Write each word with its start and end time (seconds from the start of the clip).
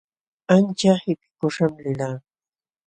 Ancha 0.55 0.93
qipikuśham 1.03 1.71
lilqaa. 1.83 2.17